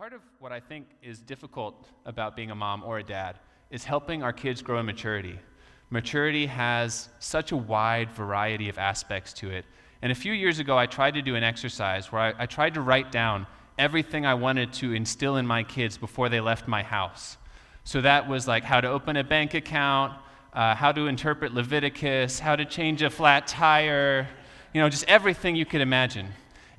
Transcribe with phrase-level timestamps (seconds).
[0.00, 3.38] Part of what I think is difficult about being a mom or a dad
[3.70, 5.38] is helping our kids grow in maturity.
[5.90, 9.66] Maturity has such a wide variety of aspects to it.
[10.00, 12.72] And a few years ago, I tried to do an exercise where I, I tried
[12.74, 13.46] to write down
[13.78, 17.36] everything I wanted to instill in my kids before they left my house.
[17.84, 20.14] So that was like how to open a bank account,
[20.54, 24.26] uh, how to interpret Leviticus, how to change a flat tire,
[24.72, 26.28] you know, just everything you could imagine.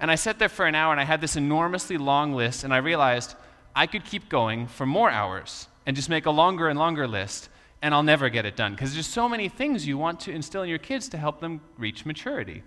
[0.02, 2.74] And I sat there for an hour and I had this enormously long list, and
[2.74, 3.36] I realized
[3.76, 7.50] I could keep going for more hours and just make a longer and longer list,
[7.84, 10.64] and I'll never get it done because there's so many things you want to instill
[10.64, 12.64] in your kids to help them reach maturity.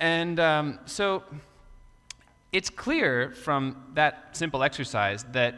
[0.00, 1.22] And um, so
[2.52, 5.56] it's clear from that simple exercise that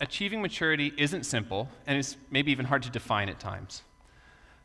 [0.00, 3.82] achieving maturity isn't simple, and it's maybe even hard to define at times.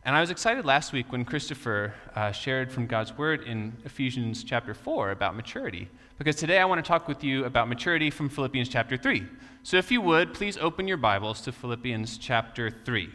[0.05, 4.43] And I was excited last week when Christopher uh, shared from God's Word in Ephesians
[4.43, 5.87] chapter 4 about maturity,
[6.19, 9.25] because today I want to talk with you about maturity from Philippians chapter 3.
[9.63, 13.09] So if you would, please open your Bibles to Philippians chapter 3.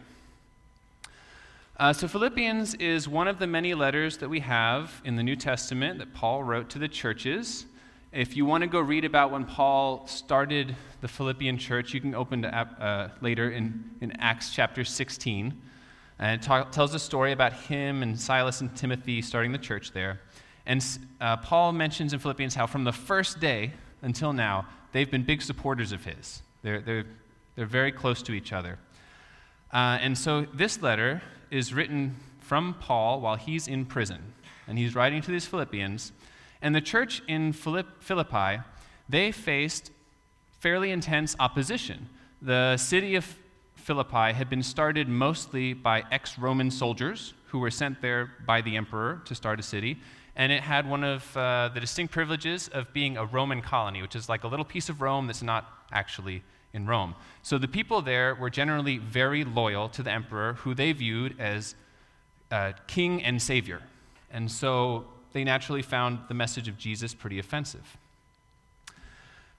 [1.78, 5.36] Uh, so, Philippians is one of the many letters that we have in the New
[5.36, 7.66] Testament that Paul wrote to the churches.
[8.12, 12.16] If you want to go read about when Paul started the Philippian church, you can
[12.16, 15.56] open to uh, later in, in Acts chapter 16.
[16.20, 20.20] And it tells a story about him and Silas and Timothy starting the church there.
[20.66, 20.84] And
[21.18, 25.40] uh, Paul mentions in Philippians how from the first day until now, they've been big
[25.40, 26.42] supporters of his.
[26.62, 27.06] They're, they're,
[27.56, 28.78] they're very close to each other.
[29.72, 34.34] Uh, and so this letter is written from Paul while he's in prison.
[34.68, 36.12] And he's writing to these Philippians.
[36.60, 38.62] And the church in Philippi,
[39.08, 39.90] they faced
[40.58, 42.10] fairly intense opposition.
[42.42, 43.38] The city of
[43.80, 48.76] Philippi had been started mostly by ex Roman soldiers who were sent there by the
[48.76, 49.98] emperor to start a city.
[50.36, 54.14] And it had one of uh, the distinct privileges of being a Roman colony, which
[54.14, 56.42] is like a little piece of Rome that's not actually
[56.72, 57.14] in Rome.
[57.42, 61.74] So the people there were generally very loyal to the emperor, who they viewed as
[62.50, 63.82] uh, king and savior.
[64.30, 67.96] And so they naturally found the message of Jesus pretty offensive.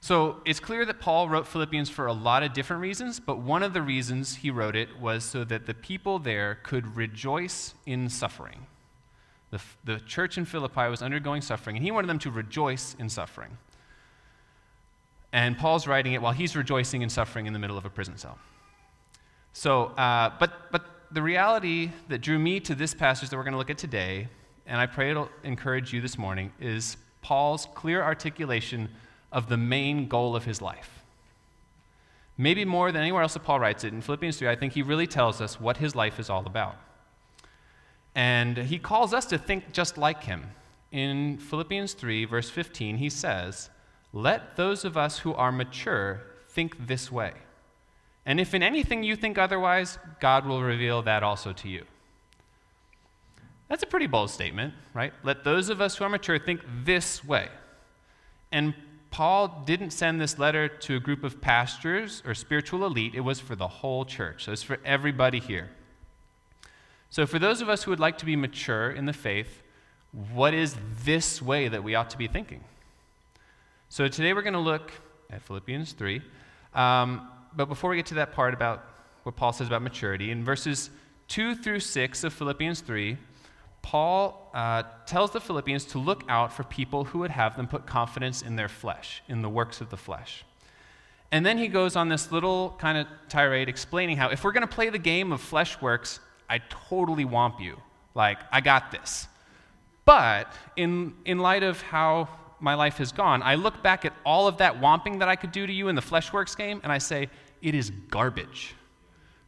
[0.04, 3.62] So it's clear that Paul wrote Philippians for a lot of different reasons, but one
[3.62, 8.10] of the reasons he wrote it was so that the people there could rejoice in
[8.10, 8.66] suffering.
[9.52, 13.10] The, the church in Philippi was undergoing suffering, and he wanted them to rejoice in
[13.10, 13.60] suffering.
[15.32, 18.18] And Paul's writing it while he's rejoicing in suffering in the middle of a prison
[18.18, 18.40] cell.
[19.54, 23.54] So, uh, but, but the reality that drew me to this passage that we're going
[23.54, 24.30] to look at today,
[24.66, 28.90] and I pray it'll encourage you this morning, is Paul's clear articulation
[29.32, 31.04] of the main goal of his life.
[32.38, 33.94] Maybe more than anywhere else that Paul writes it.
[33.94, 36.76] In Philippians 3, I think he really tells us what his life is all about.
[38.16, 40.52] And he calls us to think just like him.
[40.92, 43.70] In Philippians 3, verse 15, he says,
[44.12, 47.34] Let those of us who are mature think this way.
[48.26, 51.86] And if in anything you think otherwise, God will reveal that also to you.
[53.70, 55.14] That's a pretty bold statement, right?
[55.24, 57.48] Let those of us who are mature think this way.
[58.52, 58.74] And
[59.12, 63.40] Paul didn't send this letter to a group of pastors or spiritual elite, it was
[63.40, 64.46] for the whole church.
[64.46, 65.70] So it's for everybody here.
[67.10, 69.62] So, for those of us who would like to be mature in the faith,
[70.34, 72.64] what is this way that we ought to be thinking?
[73.90, 74.94] So, today we're going to look
[75.30, 76.22] at Philippians 3.
[76.74, 78.86] Um, but before we get to that part about
[79.24, 80.90] what Paul says about maturity, in verses
[81.28, 83.18] 2 through 6 of Philippians 3,
[83.82, 87.86] Paul uh, tells the Philippians to look out for people who would have them put
[87.86, 90.46] confidence in their flesh, in the works of the flesh.
[91.32, 94.68] And then he goes on this little kind of tirade explaining how if we're going
[94.68, 96.60] to play the game of flesh works, I
[96.90, 97.78] totally womp you.
[98.14, 99.28] Like, I got this.
[100.04, 102.28] But in, in light of how
[102.60, 105.54] my life has gone, I look back at all of that womping that I could
[105.54, 107.30] do to you in the Fleshworks game, and I say,
[107.62, 108.76] it is garbage.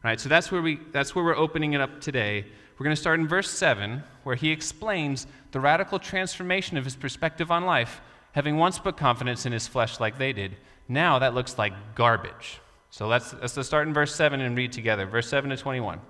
[0.02, 0.18] Right?
[0.18, 2.46] So that's where, we, that's where we're opening it up today
[2.78, 6.96] we're going to start in verse 7, where he explains the radical transformation of his
[6.96, 8.00] perspective on life,
[8.32, 10.56] having once put confidence in his flesh like they did.
[10.88, 12.60] Now that looks like garbage.
[12.90, 15.06] So let's, let's start in verse 7 and read together.
[15.06, 16.00] Verse 7 to 21.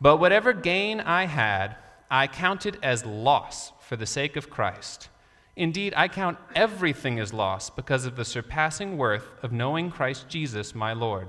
[0.00, 1.76] But whatever gain I had,
[2.10, 5.08] I counted as loss for the sake of Christ.
[5.56, 10.74] Indeed, I count everything as loss because of the surpassing worth of knowing Christ Jesus,
[10.74, 11.28] my Lord.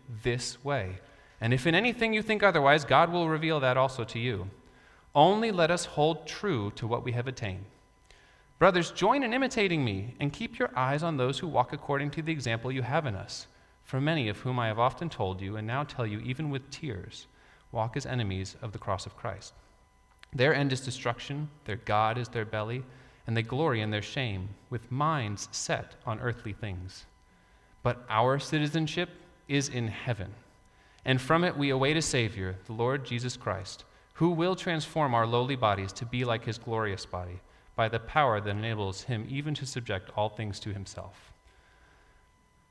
[0.23, 0.99] this way.
[1.39, 4.49] And if in anything you think otherwise, God will reveal that also to you.
[5.15, 7.65] Only let us hold true to what we have attained.
[8.59, 12.21] Brothers, join in imitating me and keep your eyes on those who walk according to
[12.21, 13.47] the example you have in us.
[13.83, 16.69] For many of whom I have often told you, and now tell you even with
[16.69, 17.25] tears,
[17.71, 19.53] walk as enemies of the cross of Christ.
[20.31, 22.83] Their end is destruction, their God is their belly,
[23.25, 27.05] and they glory in their shame, with minds set on earthly things.
[27.83, 29.09] But our citizenship
[29.47, 30.33] is in heaven,
[31.05, 33.83] and from it we await a Savior, the Lord Jesus Christ,
[34.13, 37.39] who will transform our lowly bodies to be like his glorious body,
[37.75, 41.31] by the power that enables him even to subject all things to himself.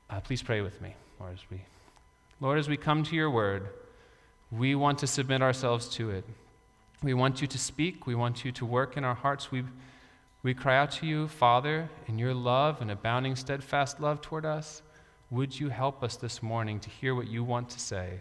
[0.09, 1.61] Uh, please pray with me, Lord, as we,
[2.39, 3.67] Lord, as we come to your word.
[4.51, 6.25] We want to submit ourselves to it.
[7.01, 8.05] We want you to speak.
[8.05, 9.51] We want you to work in our hearts.
[9.51, 9.63] We,
[10.43, 14.81] we cry out to you, Father, in your love and abounding, steadfast love toward us.
[15.31, 18.19] Would you help us this morning to hear what you want to say?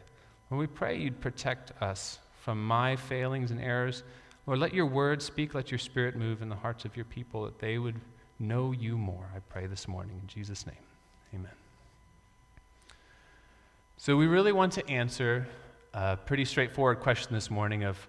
[0.48, 4.04] Lord, we pray you'd protect us from my failings and errors.
[4.46, 7.44] Lord, let your word speak, let your spirit move in the hearts of your people
[7.44, 7.96] that they would
[8.38, 9.28] know you more.
[9.34, 10.76] I pray this morning in Jesus' name.
[11.34, 11.50] Amen.
[13.96, 15.48] So, we really want to answer
[15.92, 18.06] a pretty straightforward question this morning of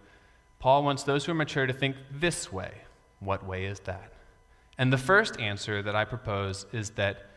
[0.60, 2.72] Paul wants those who are mature to think this way.
[3.20, 4.14] What way is that?
[4.78, 7.31] And the first answer that I propose is that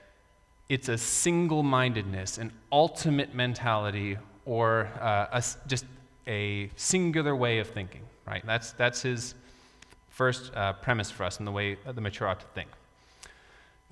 [0.68, 4.16] it's a single mindedness, an ultimate mentality,
[4.46, 5.84] or uh, a, just
[6.26, 8.44] a singular way of thinking, right?
[8.46, 9.34] That's, that's his
[10.08, 12.68] first uh, premise for us in the way the mature ought to think.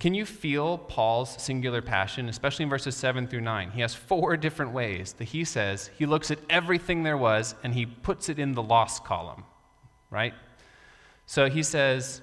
[0.01, 3.71] Can you feel Paul's singular passion, especially in verses 7 through 9?
[3.71, 7.75] He has four different ways that he says he looks at everything there was and
[7.75, 9.45] he puts it in the lost column,
[10.11, 10.35] right?
[11.27, 12.21] So he says,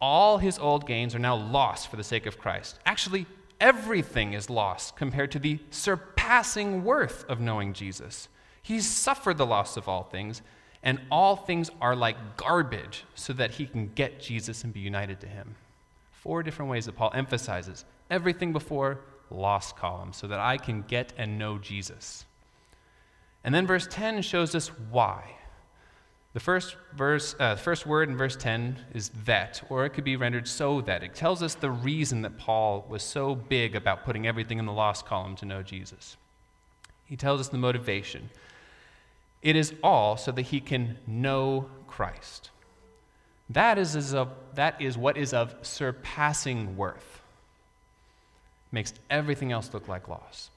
[0.00, 2.78] all his old gains are now lost for the sake of Christ.
[2.86, 3.26] Actually,
[3.60, 8.28] everything is lost compared to the surpassing worth of knowing Jesus.
[8.62, 10.42] He's suffered the loss of all things,
[10.82, 15.20] and all things are like garbage so that he can get Jesus and be united
[15.20, 15.56] to him.
[16.12, 19.00] Four different ways that Paul emphasizes everything before
[19.30, 22.24] lost column so that I can get and know Jesus.
[23.44, 25.37] And then verse 10 shows us why.
[26.38, 30.14] The first verse, uh, first word in verse 10 is that, or it could be
[30.14, 31.02] rendered so that.
[31.02, 34.72] It tells us the reason that Paul was so big about putting everything in the
[34.72, 36.16] lost column to know Jesus.
[37.06, 38.30] He tells us the motivation.
[39.42, 42.50] It is all so that he can know Christ.
[43.50, 47.20] That is, is of, that is what is of surpassing worth.
[48.70, 50.50] Makes everything else look like loss.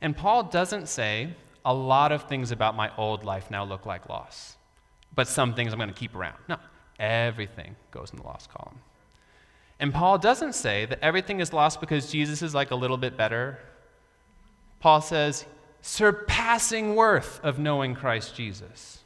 [0.00, 1.28] And Paul doesn't say,
[1.64, 4.56] a lot of things about my old life now look like loss,
[5.14, 6.36] but some things I'm going to keep around.
[6.48, 6.56] No,
[6.98, 8.78] everything goes in the lost column.
[9.78, 13.16] And Paul doesn't say that everything is lost because Jesus is like a little bit
[13.16, 13.58] better.
[14.78, 15.46] Paul says,
[15.80, 18.98] surpassing worth of knowing Christ Jesus.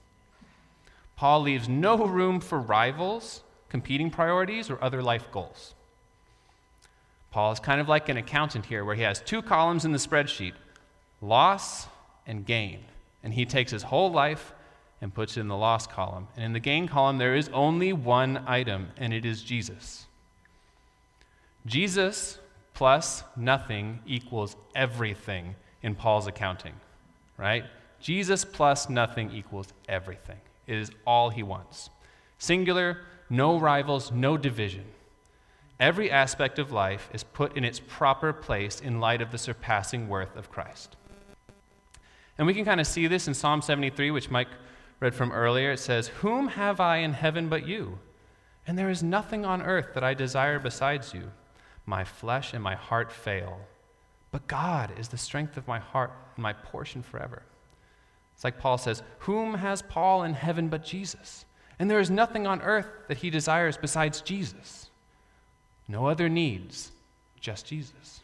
[1.16, 5.74] Paul leaves no room for rivals, competing priorities, or other life goals.
[7.30, 9.98] Paul is kind of like an accountant here, where he has two columns in the
[9.98, 10.54] spreadsheet
[11.20, 11.86] loss
[12.26, 12.80] and gain.
[13.22, 14.52] And he takes his whole life
[15.04, 16.26] and puts it in the loss column.
[16.34, 20.06] And in the gain column, there is only one item, and it is Jesus.
[21.66, 22.38] Jesus
[22.72, 26.72] plus nothing equals everything in Paul's accounting,
[27.36, 27.64] right?
[28.00, 30.38] Jesus plus nothing equals everything.
[30.66, 31.90] It is all he wants.
[32.38, 34.86] Singular, no rivals, no division.
[35.78, 40.08] Every aspect of life is put in its proper place in light of the surpassing
[40.08, 40.96] worth of Christ.
[42.38, 44.48] And we can kind of see this in Psalm 73, which Mike
[45.04, 45.70] read from earlier.
[45.70, 47.98] It says, Whom have I in heaven but you?
[48.66, 51.30] And there is nothing on earth that I desire besides you.
[51.84, 53.60] My flesh and my heart fail.
[54.32, 57.42] But God is the strength of my heart and my portion forever.
[58.34, 61.44] It's like Paul says, Whom has Paul in heaven but Jesus?
[61.78, 64.88] And there is nothing on earth that he desires besides Jesus.
[65.86, 66.92] No other needs,
[67.38, 68.22] just Jesus.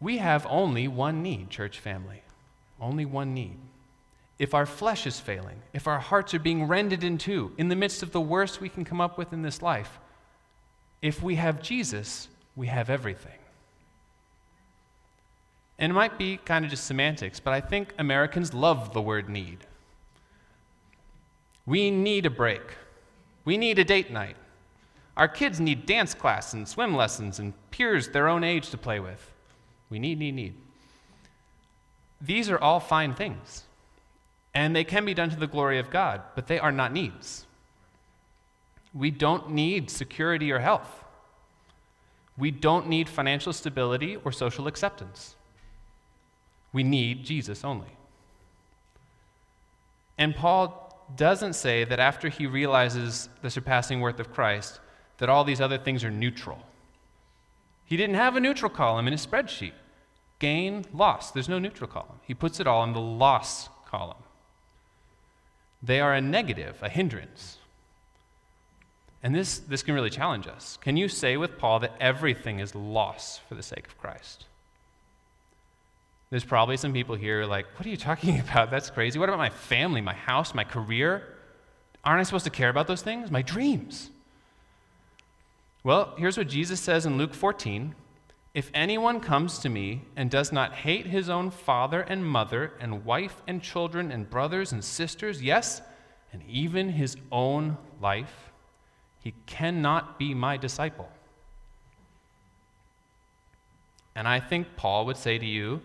[0.00, 2.22] We have only one need, church family.
[2.80, 3.56] Only one need.
[4.40, 7.76] if our flesh is failing, if our hearts are being rended in two, in the
[7.76, 10.00] midst of the worst we can come up with in this life,
[11.02, 13.38] if we have Jesus, we have everything.
[15.78, 19.28] And it might be kind of just semantics, but I think Americans love the word
[19.28, 19.58] need.
[21.66, 22.62] We need a break.
[23.44, 24.36] We need a date night.
[25.18, 29.00] Our kids need dance class and swim lessons and peers their own age to play
[29.00, 29.32] with.
[29.90, 30.54] We need, need, need.
[32.20, 33.64] These are all fine things,
[34.54, 37.46] and they can be done to the glory of God, but they are not needs.
[38.92, 41.04] We don't need security or health.
[42.36, 45.34] We don't need financial stability or social acceptance.
[46.72, 47.96] We need Jesus only.
[50.18, 50.86] And Paul
[51.16, 54.80] doesn't say that after he realizes the surpassing worth of Christ,
[55.18, 56.58] that all these other things are neutral.
[57.84, 59.72] He didn't have a neutral column in his spreadsheet.
[60.40, 61.30] Gain, loss.
[61.30, 62.18] There's no neutral column.
[62.26, 64.16] He puts it all in the loss column.
[65.82, 67.58] They are a negative, a hindrance.
[69.22, 70.78] And this, this can really challenge us.
[70.80, 74.46] Can you say with Paul that everything is loss for the sake of Christ?
[76.30, 78.70] There's probably some people here like, what are you talking about?
[78.70, 79.18] That's crazy.
[79.18, 81.34] What about my family, my house, my career?
[82.02, 83.30] Aren't I supposed to care about those things?
[83.30, 84.10] My dreams.
[85.84, 87.94] Well, here's what Jesus says in Luke 14
[88.52, 93.04] If anyone comes to me and does not hate his own father and mother, and
[93.04, 95.80] wife and children, and brothers and sisters, yes,
[96.32, 98.50] and even his own life,
[99.20, 101.08] he cannot be my disciple.
[104.16, 105.80] And I think Paul would say to you,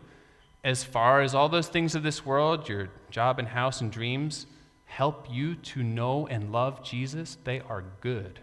[0.64, 4.48] as far as all those things of this world, your job and house and dreams,
[4.86, 8.40] help you to know and love Jesus, they are good.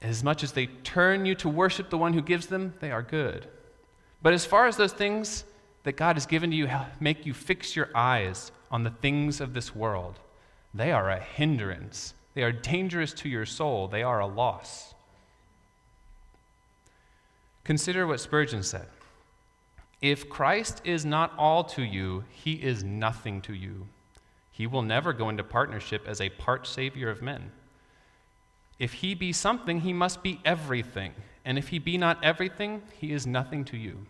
[0.00, 3.02] As much as they turn you to worship the one who gives them, they are
[3.02, 3.48] good.
[4.22, 5.44] But as far as those things
[5.82, 6.68] that God has given to you
[7.00, 10.18] make you fix your eyes on the things of this world,
[10.74, 12.14] they are a hindrance.
[12.34, 13.88] They are dangerous to your soul.
[13.88, 14.94] They are a loss.
[17.64, 18.86] Consider what Spurgeon said.
[20.00, 23.88] If Christ is not all to you, he is nothing to you.
[24.52, 27.50] He will never go into partnership as a part savior of men.
[28.78, 31.12] If he be something, he must be everything.
[31.44, 34.06] And if he be not everything, he is nothing to you.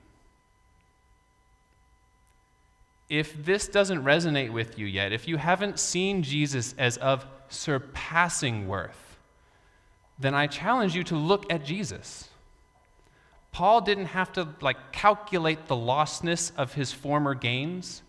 [3.08, 8.68] If this doesn't resonate with you yet, if you haven't seen Jesus as of surpassing
[8.68, 9.16] worth,
[10.18, 12.28] then I challenge you to look at Jesus.
[13.52, 18.02] Paul didn't have to like calculate the lostness of his former gains,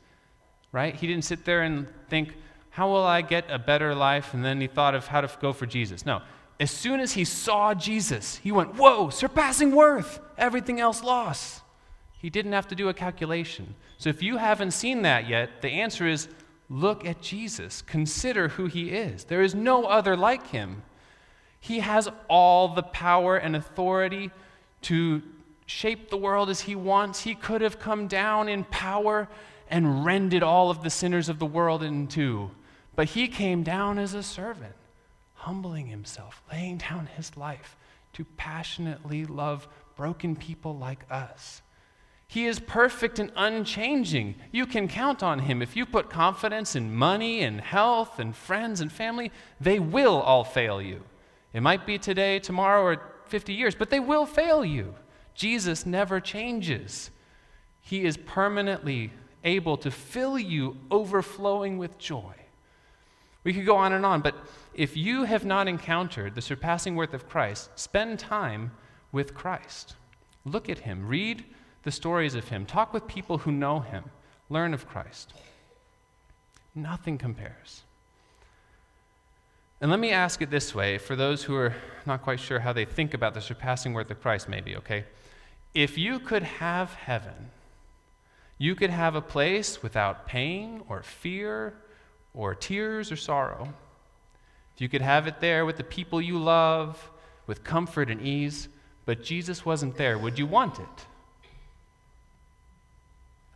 [0.71, 0.93] right?
[0.93, 2.35] He didn't sit there and think,
[2.71, 4.33] how will I get a better life?
[4.33, 6.05] And then he thought of how to go for Jesus.
[6.05, 6.21] No.
[6.59, 11.61] As soon as he saw Jesus, he went, Whoa, surpassing worth, everything else lost.
[12.17, 13.75] He didn't have to do a calculation.
[13.97, 16.27] So if you haven't seen that yet, the answer is
[16.69, 17.81] look at Jesus.
[17.81, 19.23] Consider who he is.
[19.23, 20.83] There is no other like him.
[21.61, 24.31] He has all the power and authority
[24.83, 25.21] to
[25.65, 27.21] shape the world as he wants.
[27.21, 29.29] He could have come down in power
[29.69, 32.51] and rended all of the sinners of the world in two.
[32.95, 34.73] But he came down as a servant,
[35.49, 37.75] humbling himself, laying down his life
[38.13, 41.63] to passionately love broken people like us.
[42.27, 44.35] He is perfect and unchanging.
[44.51, 45.63] You can count on him.
[45.63, 50.43] If you put confidence in money and health and friends and family, they will all
[50.43, 51.01] fail you.
[51.51, 54.93] It might be today, tomorrow, or 50 years, but they will fail you.
[55.33, 57.09] Jesus never changes.
[57.81, 59.11] He is permanently
[59.43, 62.35] able to fill you overflowing with joy.
[63.49, 64.35] We could go on and on, but
[64.75, 68.69] if you have not encountered the surpassing worth of Christ, spend time
[69.11, 69.95] with Christ.
[70.45, 71.45] Look at him, read
[71.81, 74.03] the stories of him, talk with people who know him,
[74.51, 75.33] learn of Christ.
[76.75, 77.81] Nothing compares.
[79.81, 81.73] And let me ask it this way for those who are
[82.05, 85.05] not quite sure how they think about the surpassing worth of Christ, maybe, okay?
[85.73, 87.49] If you could have heaven,
[88.59, 91.73] you could have a place without pain or fear
[92.33, 93.74] or tears or sorrow.
[94.75, 97.12] If you could have it there with the people you love,
[97.48, 98.69] with comfort and ease,
[99.05, 101.05] but Jesus wasn't there, would you want it?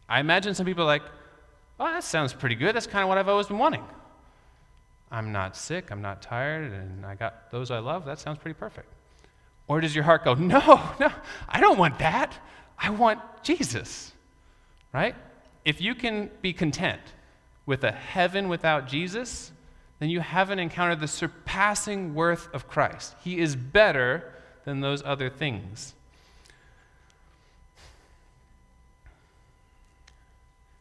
[0.10, 1.04] I imagine some people are like,
[1.80, 2.76] oh, that sounds pretty good.
[2.76, 3.84] That's kind of what I've always been wanting.
[5.12, 8.58] I'm not sick, I'm not tired, and I got those I love, that sounds pretty
[8.58, 8.88] perfect.
[9.68, 10.60] Or does your heart go, no,
[11.00, 11.12] no,
[11.48, 12.34] I don't want that.
[12.78, 14.12] I want Jesus,
[14.92, 15.16] right?
[15.64, 17.02] If you can be content
[17.66, 19.52] with a heaven without Jesus,
[20.00, 23.16] then you haven't encountered the surpassing worth of Christ.
[23.24, 24.34] He is better
[24.66, 25.94] than those other things.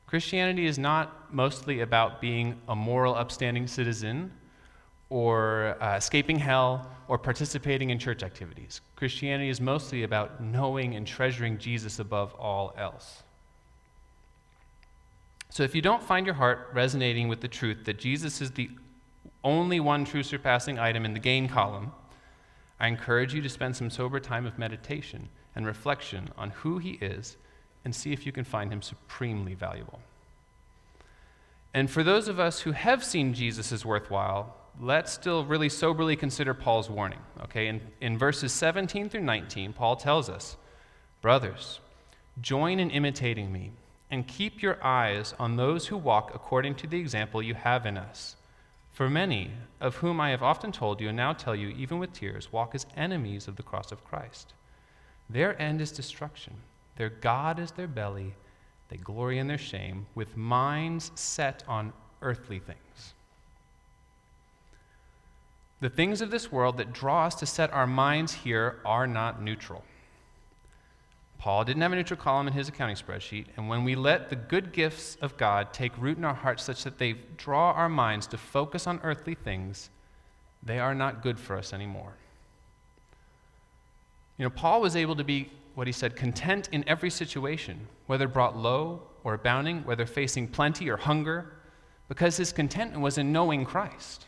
[0.06, 4.30] Christianity is not mostly about being a moral, upstanding citizen
[5.08, 8.82] or uh, escaping hell or participating in church activities.
[8.96, 13.22] Christianity is mostly about knowing and treasuring Jesus above all else.
[15.52, 18.70] So if you don't find your heart resonating with the truth that Jesus is the
[19.44, 21.92] only one true surpassing item in the gain column,
[22.80, 26.92] I encourage you to spend some sober time of meditation and reflection on who he
[27.02, 27.36] is
[27.84, 30.00] and see if you can find him supremely valuable.
[31.74, 36.16] And for those of us who have seen Jesus as worthwhile, let's still really soberly
[36.16, 37.20] consider Paul's warning.
[37.42, 40.56] Okay, in, in verses 17 through 19, Paul tells us,
[41.20, 41.80] Brothers,
[42.40, 43.72] join in imitating me,
[44.12, 47.96] and keep your eyes on those who walk according to the example you have in
[47.96, 48.36] us.
[48.92, 52.12] For many, of whom I have often told you and now tell you, even with
[52.12, 54.52] tears, walk as enemies of the cross of Christ.
[55.30, 56.52] Their end is destruction,
[56.96, 58.34] their God is their belly,
[58.90, 63.14] they glory in their shame, with minds set on earthly things.
[65.80, 69.40] The things of this world that draw us to set our minds here are not
[69.40, 69.82] neutral.
[71.42, 74.36] Paul didn't have a neutral column in his accounting spreadsheet, and when we let the
[74.36, 78.28] good gifts of God take root in our hearts such that they draw our minds
[78.28, 79.90] to focus on earthly things,
[80.62, 82.12] they are not good for us anymore.
[84.38, 88.28] You know, Paul was able to be, what he said, content in every situation, whether
[88.28, 91.54] brought low or abounding, whether facing plenty or hunger,
[92.08, 94.26] because his contentment was in knowing Christ.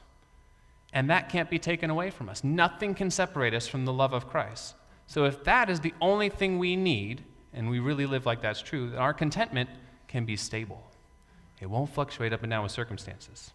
[0.92, 2.42] And that can't be taken away from us.
[2.42, 4.74] Nothing can separate us from the love of Christ.
[5.06, 8.62] So if that is the only thing we need, and we really live like that's
[8.62, 9.70] true, then our contentment
[10.08, 10.82] can be stable.
[11.60, 13.52] It won't fluctuate up and down with circumstances.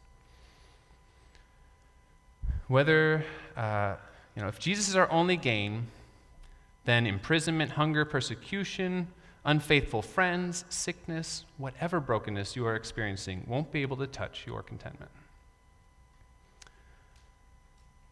[2.68, 3.26] Whether,
[3.58, 3.96] uh,
[4.36, 5.88] you know, if Jesus is our only gain,
[6.86, 9.08] then imprisonment, hunger, persecution,
[9.46, 15.12] unfaithful friends, sickness, whatever brokenness you are experiencing won't be able to touch your contentment.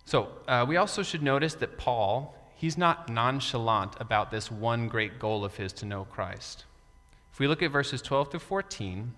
[0.05, 5.19] So, uh, we also should notice that Paul, he's not nonchalant about this one great
[5.19, 6.65] goal of his to know Christ.
[7.31, 9.13] If we look at verses 12 through 14,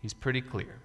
[0.00, 0.76] he's pretty clear.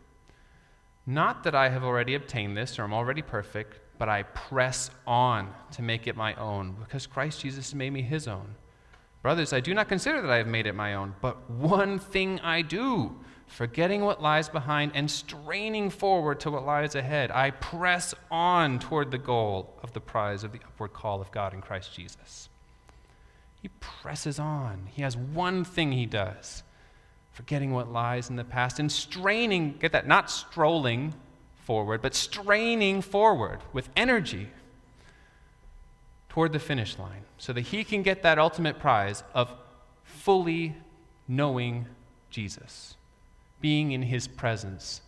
[1.06, 5.54] Not that I have already obtained this or I'm already perfect, but I press on
[5.72, 8.56] to make it my own, because Christ Jesus made me his own.
[9.22, 12.40] Brothers, I do not consider that I have made it my own, but one thing
[12.40, 13.16] I do
[13.48, 19.12] forgetting what lies behind and straining forward to what lies ahead, I press on toward
[19.12, 22.50] the goal of the prize of the upward call of God in Christ Jesus.
[23.62, 24.88] He presses on.
[24.92, 26.64] He has one thing he does
[27.32, 31.14] forgetting what lies in the past and straining, get that, not strolling
[31.64, 34.48] forward, but straining forward with energy
[36.30, 39.52] toward the finish line so that he can get that ultimate prize of
[40.04, 40.76] fully
[41.28, 41.88] knowing
[42.30, 42.96] Jesus
[43.64, 45.02] being in his presence.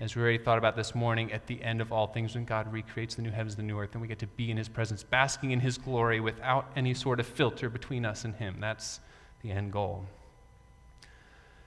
[0.00, 2.70] As we already thought about this morning, at the end of all things, when God
[2.72, 4.68] recreates the new heavens and the new earth, and we get to be in his
[4.68, 8.56] presence, basking in his glory without any sort of filter between us and him.
[8.58, 8.98] That's
[9.42, 10.04] the end goal.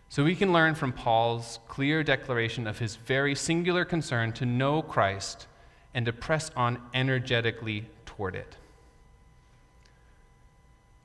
[0.09, 4.81] So we can learn from Paul's clear declaration of his very singular concern to know
[4.81, 5.47] Christ
[5.93, 8.57] and to press on energetically toward it.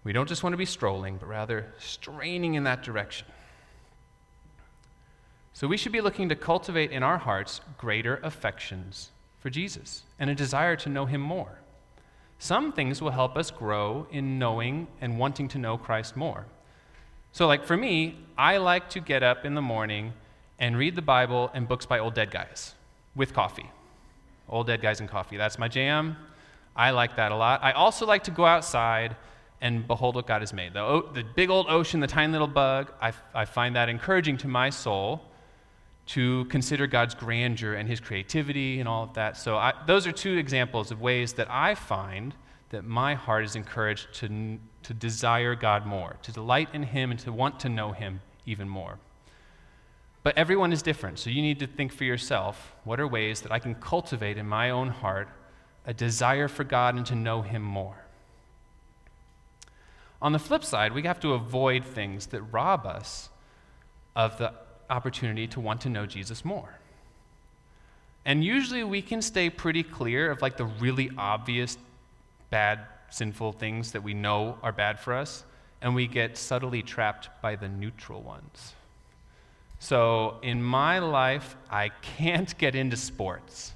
[0.03, 3.29] We don't just want to be strolling, but rather straining in that direction.
[5.61, 10.31] So we should be looking to cultivate in our hearts greater affections for Jesus and
[10.31, 11.59] a desire to know him more.
[12.39, 16.47] Some things will help us grow in knowing and wanting to know Christ more.
[17.33, 20.15] So, like for me, I like to get up in the morning
[20.59, 22.75] and read the Bible and books by old dead guys
[23.15, 23.71] with coffee.
[24.49, 25.37] Old dead guys and coffee.
[25.37, 26.17] That's my jam.
[26.75, 27.63] I like that a lot.
[27.63, 29.15] I also like to go outside
[29.61, 30.73] and behold what God has made.
[30.73, 34.49] The, the big old ocean, the tiny little bug, I, I find that encouraging to
[34.49, 35.27] my soul
[36.11, 39.37] to consider God's grandeur and his creativity and all of that.
[39.37, 42.35] So, I, those are two examples of ways that I find
[42.71, 47.21] that my heart is encouraged to, to desire God more, to delight in him, and
[47.21, 48.99] to want to know him even more.
[50.23, 53.53] But everyone is different, so you need to think for yourself what are ways that
[53.53, 55.29] I can cultivate in my own heart
[55.87, 58.05] a desire for God and to know him more.
[60.21, 63.31] On the flip side, we have to avoid things that rob us
[64.15, 64.53] of the
[64.91, 66.79] opportunity to want to know Jesus more.
[68.25, 71.79] And usually we can stay pretty clear of like the really obvious
[72.51, 75.45] bad, sinful things that we know are bad for us,
[75.81, 78.75] and we get subtly trapped by the neutral ones.
[79.79, 83.73] So in my life, I can't get into sports.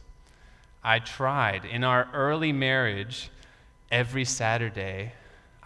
[0.83, 1.65] I tried.
[1.65, 3.31] In our early marriage,
[3.91, 5.13] every Saturday,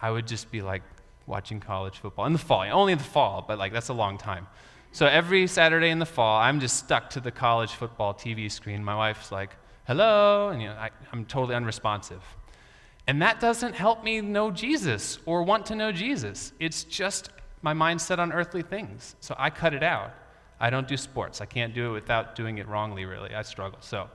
[0.01, 0.81] I would just be like
[1.27, 4.17] watching college football in the fall, only in the fall, but like that's a long
[4.17, 4.47] time.
[4.91, 8.83] So every Saturday in the fall, I'm just stuck to the college football TV screen.
[8.83, 9.51] My wife's like,
[9.85, 12.21] hello, and you know, I, I'm totally unresponsive.
[13.07, 16.53] And that doesn't help me know Jesus or want to know Jesus.
[16.59, 17.29] It's just
[17.61, 19.15] my mind set on earthly things.
[19.19, 20.13] So I cut it out.
[20.59, 21.41] I don't do sports.
[21.41, 23.33] I can't do it without doing it wrongly, really.
[23.33, 23.79] I struggle.
[23.81, 24.09] So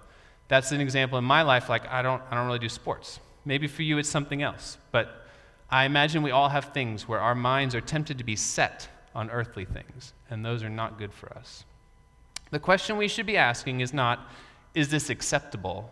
[0.48, 3.20] that's an example in my life, like I don't, I don't really do sports.
[3.44, 4.78] Maybe for you it's something else.
[4.92, 5.26] But
[5.70, 9.30] I imagine we all have things where our minds are tempted to be set on
[9.30, 11.64] earthly things, and those are not good for us.
[12.50, 14.28] The question we should be asking is not,
[14.74, 15.90] is this acceptable?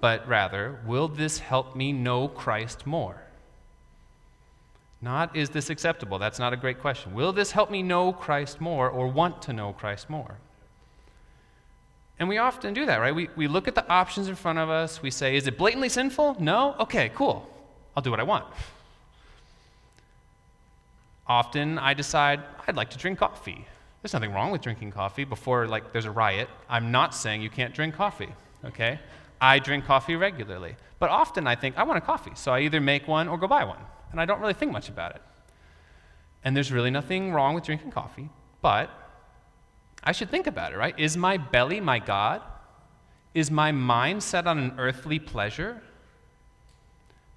[0.00, 3.22] But rather, will this help me know Christ more?
[5.02, 6.18] Not, is this acceptable?
[6.18, 7.14] That's not a great question.
[7.14, 10.36] Will this help me know Christ more or want to know Christ more?
[12.18, 13.14] And we often do that, right?
[13.14, 15.00] We, we look at the options in front of us.
[15.00, 16.36] We say, is it blatantly sinful?
[16.38, 16.76] No?
[16.78, 17.48] Okay, cool.
[17.96, 18.44] I'll do what I want.
[21.30, 23.64] Often I decide I'd like to drink coffee.
[24.02, 26.48] There's nothing wrong with drinking coffee before like there's a riot.
[26.68, 28.30] I'm not saying you can't drink coffee,
[28.64, 28.98] okay?
[29.40, 30.74] I drink coffee regularly.
[30.98, 33.46] But often I think I want a coffee, so I either make one or go
[33.46, 33.78] buy one.
[34.10, 35.22] And I don't really think much about it.
[36.42, 38.28] And there's really nothing wrong with drinking coffee,
[38.60, 38.90] but
[40.02, 40.98] I should think about it, right?
[40.98, 42.42] Is my belly my God?
[43.34, 45.80] Is my mind set on an earthly pleasure?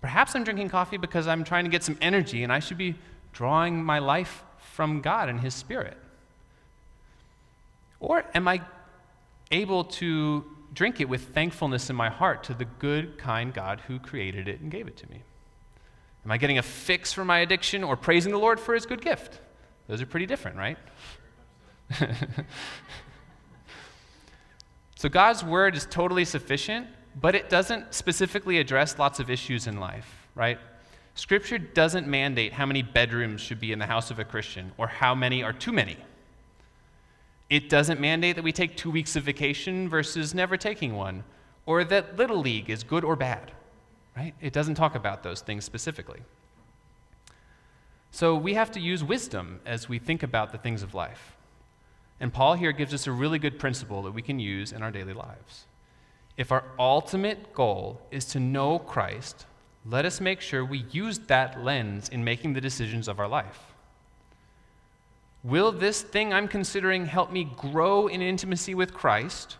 [0.02, 2.96] Perhaps I'm drinking coffee because I'm trying to get some energy and I should be
[3.34, 5.98] drawing my life from God and His Spirit?
[8.00, 8.62] Or am I
[9.52, 14.00] able to drink it with thankfulness in my heart to the good, kind God who
[14.00, 15.24] created it and gave it to me?
[16.26, 19.02] Am I getting a fix for my addiction or praising the Lord for His good
[19.02, 19.40] gift?
[19.88, 20.78] Those are pretty different, right?
[24.96, 26.88] so God's word is totally sufficient,
[27.20, 30.58] but it doesn't specifically address lots of issues in life, right?
[31.16, 34.88] Scripture doesn't mandate how many bedrooms should be in the house of a Christian or
[34.88, 35.98] how many are too many.
[37.50, 41.24] It doesn't mandate that we take two weeks of vacation versus never taking one,
[41.66, 43.52] or that Little League is good or bad,
[44.18, 44.34] right?
[44.42, 46.22] It doesn't talk about those things specifically.
[48.10, 51.36] So we have to use wisdom as we think about the things of life.
[52.20, 54.92] And Paul here gives us a really good principle that we can use in our
[54.92, 55.66] daily lives.
[56.38, 59.46] If our ultimate goal is to know Christ,
[59.86, 63.74] let us make sure we use that lens in making the decisions of our life.
[65.44, 69.58] Will this thing I'm considering help me grow in intimacy with Christ,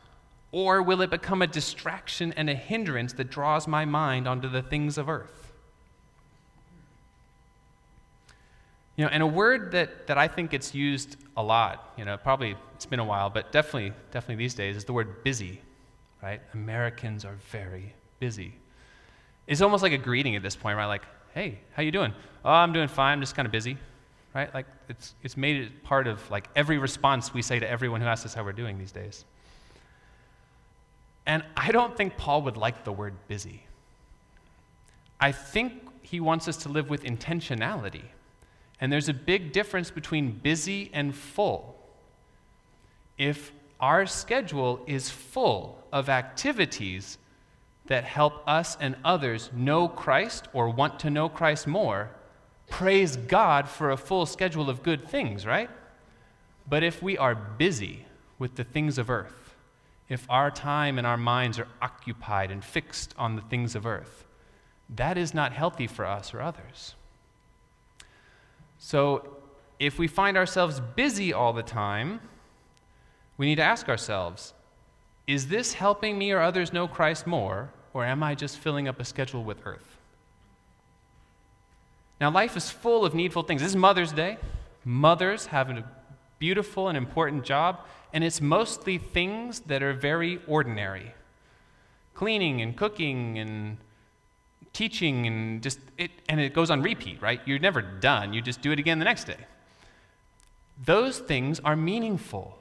[0.54, 4.62] or will it become a distraction and a hindrance that draws my mind onto the
[4.62, 5.52] things of earth?
[8.96, 12.16] You know, and a word that, that I think gets used a lot, you know,
[12.16, 15.60] probably it's been a while, but definitely, definitely these days, is the word busy,
[16.22, 16.40] right?
[16.54, 18.54] Americans are very busy.
[19.48, 20.86] It's almost like a greeting at this point, right?
[20.86, 21.04] Like,
[21.34, 22.14] hey, how you doing?
[22.46, 23.14] Oh, I'm doing fine.
[23.14, 23.78] I'm just kind of busy,
[24.34, 24.54] right?
[24.54, 28.08] Like, it's, it's made it part of like every response we say to everyone who
[28.08, 29.26] asks us how we're doing these days.
[31.26, 33.64] And I don't think Paul would like the word busy.
[35.20, 38.04] I think he wants us to live with intentionality.
[38.82, 41.76] And there's a big difference between busy and full.
[43.18, 47.18] If our schedule is full of activities
[47.88, 52.12] that help us and others know Christ or want to know Christ more,
[52.70, 55.70] praise God for a full schedule of good things, right?
[56.68, 58.06] But if we are busy
[58.40, 59.56] with the things of earth,
[60.10, 64.26] if our time and our minds are occupied and fixed on the things of earth,
[64.96, 66.96] that is not healthy for us or others.
[68.80, 69.38] So,
[69.80, 72.20] if we find ourselves busy all the time,
[73.38, 74.54] we need to ask ourselves
[75.28, 79.00] is this helping me or others know Christ more, or am I just filling up
[79.00, 79.98] a schedule with earth?
[82.20, 83.62] Now, life is full of needful things.
[83.62, 84.38] This is Mother's Day.
[84.86, 85.84] Mothers have a
[86.40, 87.80] beautiful and important job,
[88.12, 91.14] and it's mostly things that are very ordinary
[92.14, 93.78] cleaning and cooking and
[94.72, 98.62] teaching and just it and it goes on repeat right you're never done you just
[98.62, 99.38] do it again the next day
[100.86, 102.58] those things are meaningful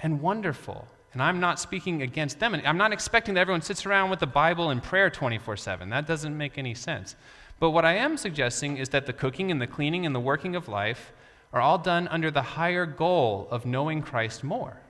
[0.00, 2.54] and wonderful and I'm not speaking against them.
[2.66, 5.88] I'm not expecting that everyone sits around with the Bible and prayer 24 7.
[5.88, 7.16] That doesn't make any sense.
[7.58, 10.54] But what I am suggesting is that the cooking and the cleaning and the working
[10.54, 11.14] of life
[11.54, 14.82] are all done under the higher goal of knowing Christ more.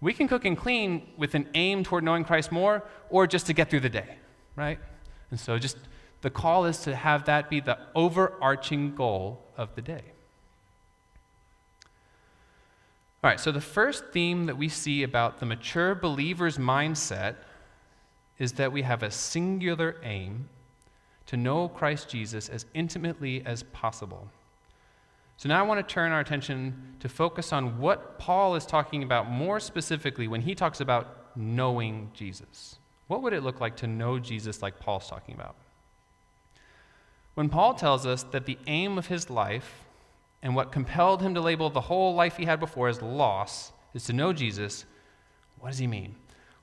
[0.00, 3.52] We can cook and clean with an aim toward knowing Christ more or just to
[3.52, 4.16] get through the day,
[4.56, 4.78] right?
[5.30, 5.76] And so just
[6.22, 10.15] the call is to have that be the overarching goal of the day.
[13.26, 17.34] All right, so the first theme that we see about the mature believer's mindset
[18.38, 20.48] is that we have a singular aim
[21.26, 24.28] to know Christ Jesus as intimately as possible.
[25.38, 29.02] So now I want to turn our attention to focus on what Paul is talking
[29.02, 32.76] about more specifically when he talks about knowing Jesus.
[33.08, 35.56] What would it look like to know Jesus like Paul's talking about?
[37.34, 39.85] When Paul tells us that the aim of his life
[40.46, 44.04] and what compelled him to label the whole life he had before as loss is
[44.04, 44.84] to know Jesus,
[45.58, 46.14] what does he mean?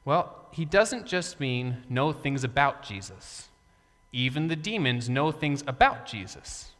[0.05, 3.49] Well, he doesn't just mean know things about Jesus.
[4.13, 6.71] Even the demons know things about Jesus.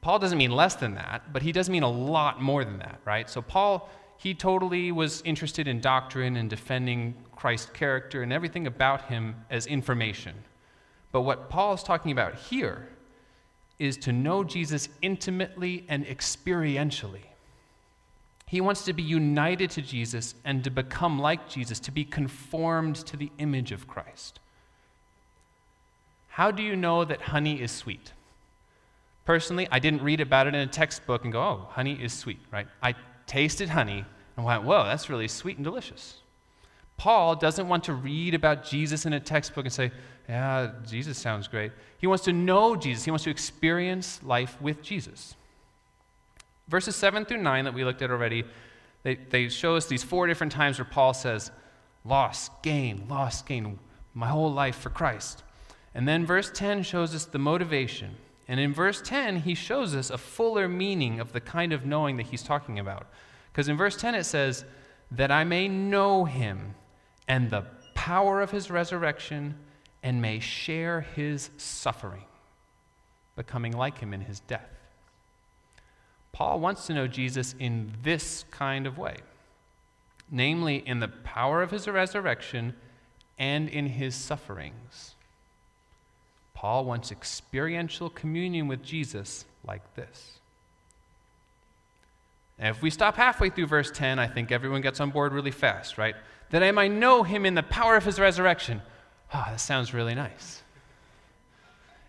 [0.00, 2.98] Paul doesn't mean less than that, but he does mean a lot more than that,
[3.04, 3.30] right?
[3.30, 9.02] So, Paul, he totally was interested in doctrine and defending Christ's character and everything about
[9.02, 10.34] him as information.
[11.12, 12.88] But what Paul is talking about here
[13.78, 17.22] is to know Jesus intimately and experientially.
[18.46, 22.96] He wants to be united to Jesus and to become like Jesus, to be conformed
[22.96, 24.38] to the image of Christ.
[26.28, 28.12] How do you know that honey is sweet?
[29.24, 32.40] Personally, I didn't read about it in a textbook and go, oh, honey is sweet,
[32.52, 32.66] right?
[32.82, 32.94] I
[33.26, 34.04] tasted honey
[34.36, 36.18] and went, whoa, that's really sweet and delicious.
[36.96, 39.90] Paul doesn't want to read about Jesus in a textbook and say,
[40.28, 41.72] yeah, Jesus sounds great.
[41.98, 45.34] He wants to know Jesus, he wants to experience life with Jesus.
[46.68, 48.44] Verses 7 through 9 that we looked at already,
[49.02, 51.50] they, they show us these four different times where Paul says,
[52.04, 53.78] loss, gain, loss, gain,
[54.14, 55.42] my whole life for Christ.
[55.94, 58.16] And then verse 10 shows us the motivation.
[58.48, 62.16] And in verse 10, he shows us a fuller meaning of the kind of knowing
[62.16, 63.06] that he's talking about.
[63.52, 64.64] Because in verse 10 it says,
[65.10, 66.74] That I may know him
[67.28, 69.54] and the power of his resurrection
[70.04, 72.24] and may share his suffering,
[73.36, 74.68] becoming like him in his death.
[76.30, 79.16] Paul wants to know Jesus in this kind of way,
[80.30, 82.74] namely in the power of his resurrection
[83.38, 85.14] and in his sufferings.
[86.52, 90.38] Paul wants experiential communion with Jesus like this.
[92.58, 95.50] And if we stop halfway through verse 10, I think everyone gets on board really
[95.50, 96.14] fast, right?
[96.50, 98.82] That I might know him in the power of his resurrection.
[99.34, 100.62] Oh, that sounds really nice.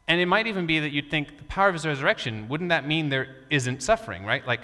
[0.07, 2.87] And it might even be that you'd think the power of his resurrection, wouldn't that
[2.87, 4.45] mean there isn't suffering, right?
[4.45, 4.61] Like,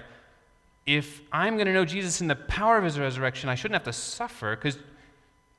[0.86, 3.84] if I'm going to know Jesus in the power of his resurrection, I shouldn't have
[3.84, 4.78] to suffer because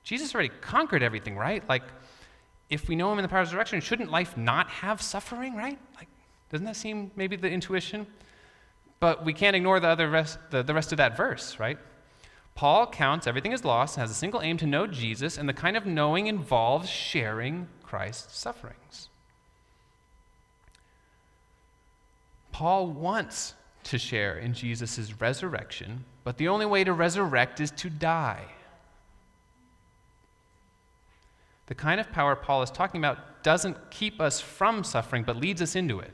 [0.03, 1.67] Jesus already conquered everything, right?
[1.67, 1.83] Like,
[2.69, 5.55] if we know him in the power of his resurrection, shouldn't life not have suffering,
[5.55, 5.77] right?
[5.97, 6.07] Like,
[6.49, 8.07] doesn't that seem maybe the intuition?
[9.01, 11.77] But we can't ignore the, other rest, the, the rest of that verse, right?
[12.55, 15.53] Paul counts everything as loss and has a single aim to know Jesus, and the
[15.53, 19.09] kind of knowing involves sharing Christ's sufferings.
[22.51, 27.89] Paul wants to share in Jesus' resurrection, but the only way to resurrect is to
[27.89, 28.45] die.
[31.65, 35.61] The kind of power Paul is talking about doesn't keep us from suffering, but leads
[35.61, 36.11] us into it.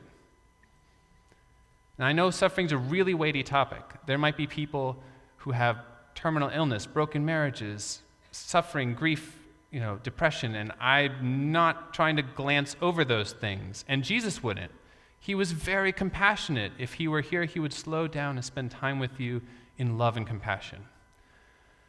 [1.98, 3.82] And I know suffering's a really weighty topic.
[4.06, 4.96] There might be people
[5.38, 5.76] who have
[6.20, 9.38] terminal illness, broken marriages, suffering, grief,
[9.70, 13.84] you know, depression, and I'm not trying to glance over those things.
[13.88, 14.70] And Jesus wouldn't.
[15.18, 16.72] He was very compassionate.
[16.78, 19.40] If he were here, he would slow down and spend time with you
[19.78, 20.84] in love and compassion.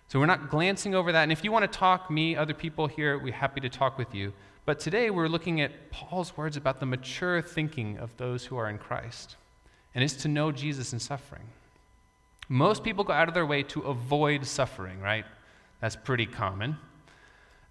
[0.07, 1.23] So we're not glancing over that.
[1.23, 4.13] And if you want to talk, me, other people here, we're happy to talk with
[4.15, 4.31] you.
[4.65, 8.69] But today we're looking at Paul's words about the mature thinking of those who are
[8.69, 9.35] in Christ.
[9.93, 11.43] And it's to know Jesus in suffering.
[12.51, 15.25] Most people go out of their way to avoid suffering, right?
[15.79, 16.77] That's pretty common.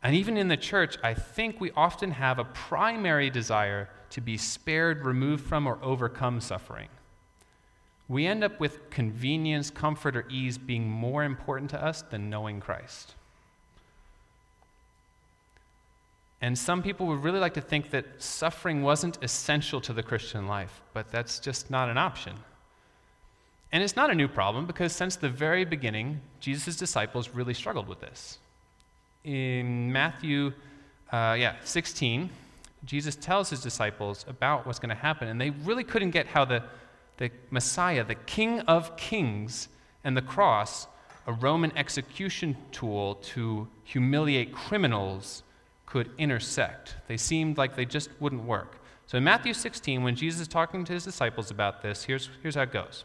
[0.03, 4.37] And even in the church, I think we often have a primary desire to be
[4.37, 6.89] spared, removed from, or overcome suffering
[8.11, 12.59] we end up with convenience, comfort, or ease being more important to us than knowing
[12.59, 13.15] Christ.
[16.43, 20.49] And some people would really like to think that suffering wasn't essential to the Christian
[20.49, 22.35] life, but that's just not an option.
[23.73, 27.89] And it's not a new problem because since the very beginning, Jesus' disciples really struggled
[27.89, 28.39] with this.
[29.25, 30.53] In Matthew
[31.13, 32.31] uh, yeah, 16,
[32.85, 36.45] Jesus tells his disciples about what's going to happen, and they really couldn't get how
[36.45, 36.63] the
[37.21, 39.69] the Messiah, the King of Kings,
[40.03, 40.89] and the cross,
[41.27, 45.43] a Roman execution tool to humiliate criminals,
[45.85, 46.97] could intersect.
[47.09, 48.83] They seemed like they just wouldn't work.
[49.07, 52.55] So in Matthew 16, when Jesus is talking to his disciples about this, here's, here's
[52.55, 53.05] how it goes.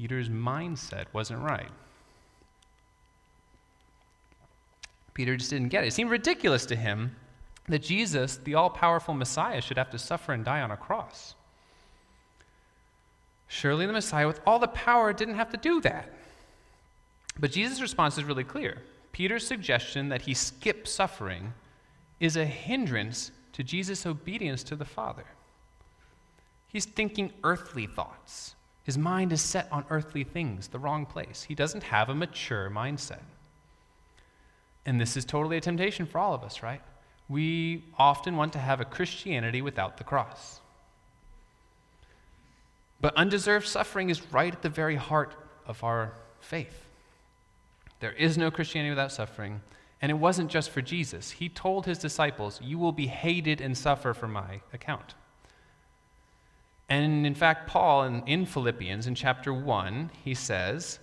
[0.00, 1.68] Peter's mindset wasn't right.
[5.12, 5.88] Peter just didn't get it.
[5.88, 7.14] It seemed ridiculous to him
[7.68, 11.34] that Jesus, the all powerful Messiah, should have to suffer and die on a cross.
[13.46, 16.10] Surely the Messiah, with all the power, didn't have to do that.
[17.38, 18.78] But Jesus' response is really clear.
[19.12, 21.52] Peter's suggestion that he skip suffering
[22.20, 25.26] is a hindrance to Jesus' obedience to the Father.
[26.68, 28.54] He's thinking earthly thoughts.
[28.90, 31.44] His mind is set on earthly things, the wrong place.
[31.44, 33.22] He doesn't have a mature mindset.
[34.84, 36.80] And this is totally a temptation for all of us, right?
[37.28, 40.58] We often want to have a Christianity without the cross.
[43.00, 45.36] But undeserved suffering is right at the very heart
[45.68, 46.84] of our faith.
[48.00, 49.60] There is no Christianity without suffering.
[50.02, 51.30] And it wasn't just for Jesus.
[51.30, 55.14] He told his disciples, You will be hated and suffer for my account.
[56.90, 60.98] And in fact, Paul in, in, Philippians, in chapter 1, he says,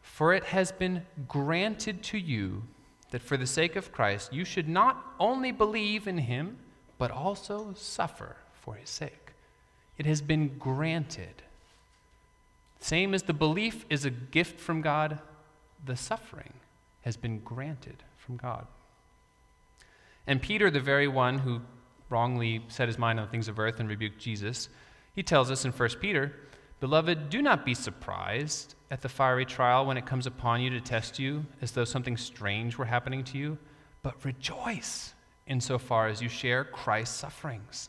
[0.00, 2.62] For it has been granted to you
[3.10, 6.58] that for the sake of Christ, you should not only believe in him,
[6.98, 9.32] but also suffer for his sake.
[9.98, 11.42] It has been granted.
[12.78, 15.18] Same as the belief is a gift from God,
[15.84, 16.52] the suffering
[17.02, 18.66] has been granted from God.
[20.26, 21.60] And Peter, the very one who
[22.08, 24.68] wrongly set his mind on things of earth and rebuked Jesus,
[25.14, 26.32] he tells us in 1 Peter,
[26.80, 30.80] Beloved, do not be surprised at the fiery trial when it comes upon you to
[30.80, 33.56] test you as though something strange were happening to you,
[34.02, 35.14] but rejoice
[35.46, 37.88] insofar as you share Christ's sufferings,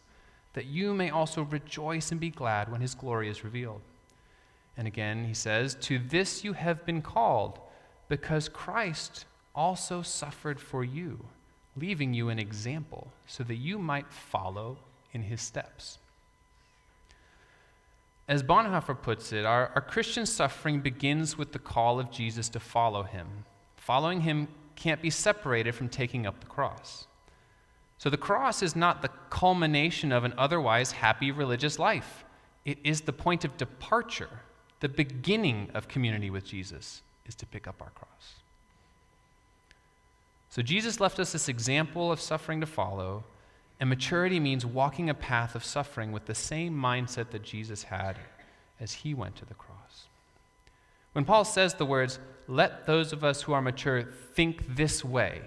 [0.54, 3.82] that you may also rejoice and be glad when his glory is revealed.
[4.78, 7.60] And again, he says, To this you have been called,
[8.08, 11.26] because Christ also suffered for you,
[11.76, 14.78] leaving you an example so that you might follow
[15.14, 15.98] in his steps.
[18.28, 22.60] As Bonhoeffer puts it, our, our Christian suffering begins with the call of Jesus to
[22.60, 23.28] follow him.
[23.78, 27.06] Following him can't be separated from taking up the cross.
[27.98, 32.24] So the cross is not the culmination of an otherwise happy religious life,
[32.66, 34.30] it is the point of departure.
[34.82, 38.36] The beginning of community with Jesus is to pick up our cross.
[40.50, 43.24] So Jesus left us this example of suffering to follow,
[43.80, 48.18] and maturity means walking a path of suffering with the same mindset that Jesus had
[48.80, 50.06] as he went to the cross.
[51.14, 55.42] When Paul says the words, let those of us who are mature think this way,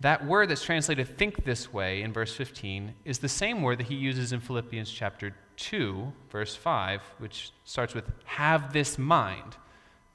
[0.00, 3.88] that word that's translated think this way in verse 15 is the same word that
[3.88, 9.56] he uses in Philippians chapter 2, verse 5, which starts with have this mind.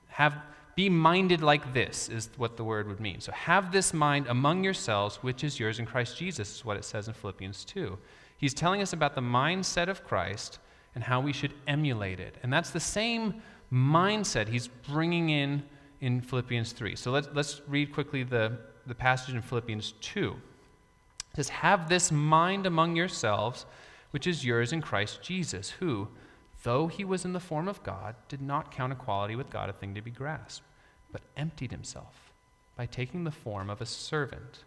[0.07, 0.35] Have
[0.75, 3.21] be minded like this, is what the word would mean.
[3.21, 6.83] So have this mind among yourselves, which is yours in Christ Jesus, is what it
[6.83, 7.97] says in Philippians 2.
[8.37, 10.59] He's telling us about the mindset of Christ
[10.93, 12.35] and how we should emulate it.
[12.43, 15.63] And that's the same mindset he's bringing in
[16.01, 16.95] in Philippians 3.
[16.95, 20.35] So let's, let's read quickly the, the passage in Philippians 2.
[21.31, 23.65] It says, Have this mind among yourselves,
[24.11, 26.09] which is yours in Christ Jesus, who,
[26.65, 29.73] though he was in the form of God, did not count equality with God a
[29.73, 30.65] thing to be grasped,
[31.11, 32.33] but emptied himself
[32.75, 34.63] by taking the form of a servant.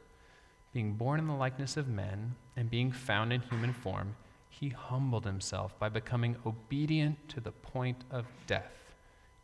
[0.73, 4.15] Being born in the likeness of men and being found in human form,
[4.49, 8.95] he humbled himself by becoming obedient to the point of death,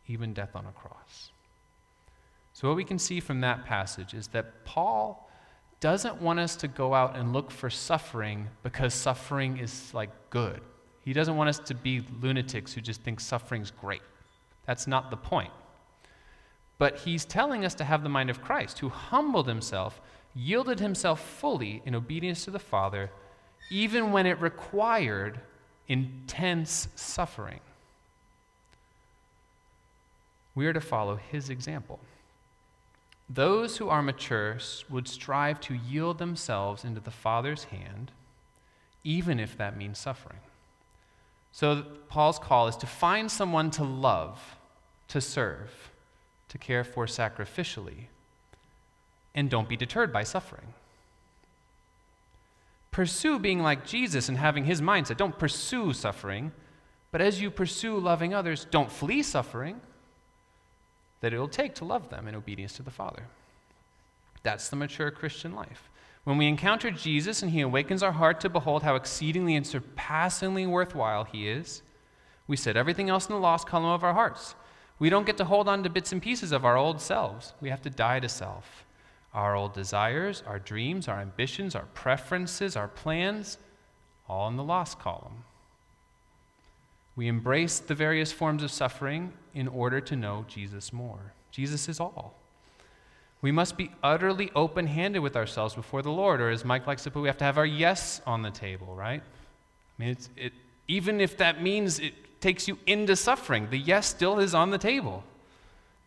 [0.07, 1.31] even death on a cross.
[2.53, 5.29] So, what we can see from that passage is that Paul
[5.81, 10.61] doesn't want us to go out and look for suffering because suffering is like good.
[11.05, 14.01] He doesn't want us to be lunatics who just think suffering's great.
[14.65, 15.51] That's not the point.
[16.79, 20.01] But he's telling us to have the mind of Christ, who humbled himself,
[20.33, 23.11] yielded himself fully in obedience to the Father,
[23.69, 25.39] even when it required
[25.87, 27.59] intense suffering.
[30.55, 31.99] We are to follow his example.
[33.29, 34.57] Those who are mature
[34.89, 38.11] would strive to yield themselves into the Father's hand,
[39.03, 40.39] even if that means suffering.
[41.55, 44.57] So, Paul's call is to find someone to love,
[45.07, 45.71] to serve,
[46.49, 48.07] to care for sacrificially,
[49.33, 50.73] and don't be deterred by suffering.
[52.91, 55.15] Pursue being like Jesus and having his mindset.
[55.15, 56.51] Don't pursue suffering,
[57.09, 59.79] but as you pursue loving others, don't flee suffering
[61.21, 63.23] that it will take to love them in obedience to the Father.
[64.43, 65.89] That's the mature Christian life.
[66.25, 70.65] When we encounter Jesus and he awakens our heart to behold how exceedingly and surpassingly
[70.65, 71.83] worthwhile he is,
[72.47, 74.55] we set everything else in the lost column of our hearts.
[74.97, 77.53] We don't get to hold on to bits and pieces of our old selves.
[77.61, 78.85] We have to die to self.
[79.33, 83.59] Our old desires, our dreams, our ambitions, our preferences, our plans,
[84.27, 85.43] all in the lost column.
[87.15, 91.33] We embrace the various forms of suffering in order to know Jesus more.
[91.51, 92.35] Jesus is all.
[93.45, 97.03] We must be utterly open handed with ourselves before the Lord, or as Mike likes
[97.03, 99.21] to put, we have to have our yes on the table, right?
[99.21, 100.51] I mean, it,
[100.87, 104.79] even if that means it takes you into suffering, the yes still is on the
[104.79, 105.23] table.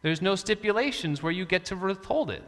[0.03, 2.43] There's no stipulations where you get to withhold it.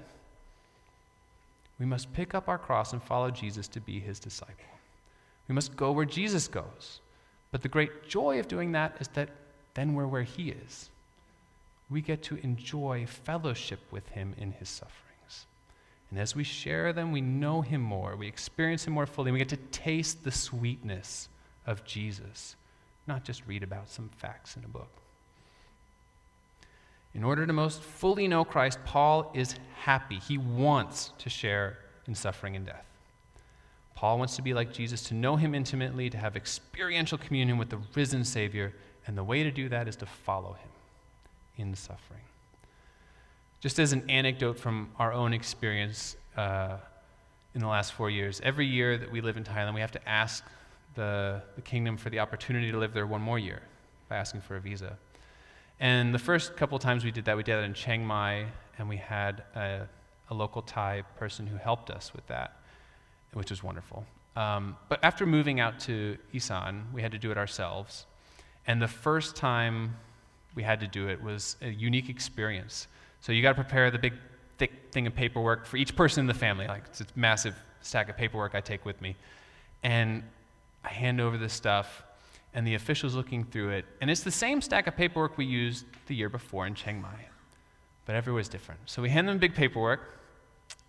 [1.78, 4.56] We must pick up our cross and follow Jesus to be his disciple.
[5.46, 6.98] We must go where Jesus goes.
[7.52, 9.28] But the great joy of doing that is that
[9.74, 10.90] then we're where he is.
[11.90, 15.46] We get to enjoy fellowship with him in his sufferings.
[16.10, 19.34] And as we share them, we know him more, we experience him more fully, and
[19.34, 21.28] we get to taste the sweetness
[21.66, 22.56] of Jesus,
[23.06, 24.90] not just read about some facts in a book.
[27.14, 30.18] In order to most fully know Christ, Paul is happy.
[30.18, 32.86] He wants to share in suffering and death.
[33.96, 37.68] Paul wants to be like Jesus, to know him intimately, to have experiential communion with
[37.68, 38.72] the risen Savior,
[39.06, 40.70] and the way to do that is to follow him
[41.60, 42.22] in suffering.
[43.60, 46.78] Just as an anecdote from our own experience uh,
[47.54, 50.08] in the last four years, every year that we live in Thailand, we have to
[50.08, 50.44] ask
[50.94, 53.60] the, the kingdom for the opportunity to live there one more year
[54.08, 54.96] by asking for a visa.
[55.78, 58.46] And the first couple times we did that, we did that in Chiang Mai,
[58.78, 59.86] and we had a,
[60.30, 62.56] a local Thai person who helped us with that,
[63.34, 64.04] which was wonderful.
[64.36, 68.06] Um, but after moving out to Isan, we had to do it ourselves.
[68.66, 69.96] And the first time
[70.54, 72.88] we had to do it was a unique experience.
[73.20, 74.14] So you got to prepare the big,
[74.58, 76.66] thick thing of paperwork for each person in the family.
[76.66, 79.16] Like it's a massive stack of paperwork I take with me.
[79.82, 80.22] And
[80.84, 82.02] I hand over this stuff,
[82.54, 83.84] and the official's looking through it.
[84.00, 87.26] And it's the same stack of paperwork we used the year before in Chiang Mai,
[88.06, 88.80] but everywhere's different.
[88.86, 90.18] So we hand them big paperwork,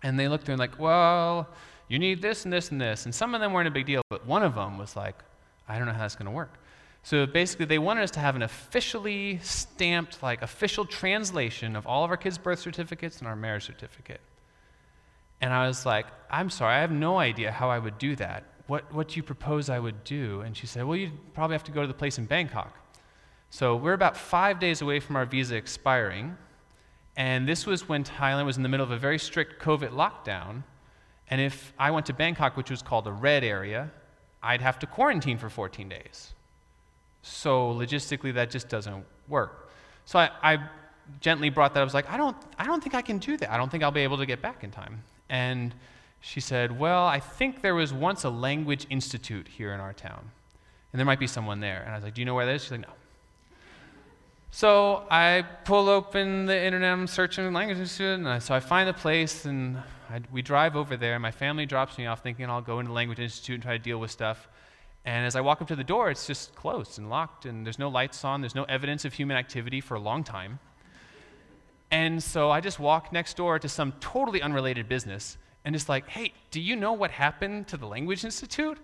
[0.02, 1.48] and they look through and like, well,
[1.88, 3.04] you need this and this and this.
[3.04, 5.16] And some of them weren't a big deal, but one of them was like,
[5.68, 6.58] I don't know how that's going to work.
[7.02, 12.04] So basically, they wanted us to have an officially stamped, like official translation of all
[12.04, 14.20] of our kids' birth certificates and our marriage certificate.
[15.40, 18.44] And I was like, I'm sorry, I have no idea how I would do that
[18.66, 20.40] what, what do you propose I would do?
[20.40, 22.74] And she said, Well, you'd probably have to go to the place in Bangkok.
[23.50, 26.38] So we're about five days away from our visa expiring.
[27.14, 30.62] And this was when Thailand was in the middle of a very strict COVID lockdown.
[31.28, 33.90] And if I went to Bangkok, which was called a red area,
[34.42, 36.32] I'd have to quarantine for 14 days.
[37.22, 39.70] So logistically, that just doesn't work.
[40.04, 40.58] So I, I
[41.20, 41.80] gently brought that.
[41.80, 43.50] Up, I was like, I don't, I don't think I can do that.
[43.50, 45.02] I don't think I'll be able to get back in time.
[45.28, 45.74] And
[46.20, 50.30] she said, Well, I think there was once a language institute here in our town,
[50.92, 51.82] and there might be someone there.
[51.82, 52.62] And I was like, Do you know where that is?
[52.62, 52.94] She's like, No.
[54.50, 58.86] So I pull open the internet, I'm searching language institute, and I, so I find
[58.86, 59.78] the place, and
[60.10, 61.14] I, we drive over there.
[61.14, 63.82] And My family drops me off, thinking I'll go into language institute and try to
[63.82, 64.48] deal with stuff.
[65.04, 67.78] And as I walk up to the door, it's just closed and locked, and there's
[67.78, 70.60] no lights on, there's no evidence of human activity for a long time.
[71.90, 76.08] And so I just walk next door to some totally unrelated business and it's like,
[76.08, 78.78] hey, do you know what happened to the Language Institute?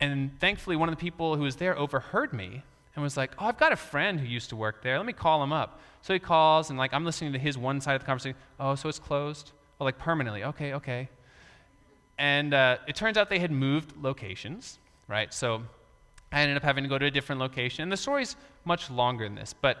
[0.00, 2.62] And thankfully, one of the people who was there overheard me
[2.94, 4.96] and was like, oh, I've got a friend who used to work there.
[4.98, 5.80] Let me call him up.
[6.02, 8.36] So he calls, and like I'm listening to his one side of the conversation.
[8.60, 9.52] Oh, so it's closed?
[9.80, 10.44] Oh, like permanently?
[10.44, 11.08] Okay, okay.
[12.18, 14.78] And uh, it turns out they had moved locations,
[15.08, 15.32] right?
[15.32, 15.62] So
[16.30, 17.82] I ended up having to go to a different location.
[17.82, 19.78] And the story's much longer than this, but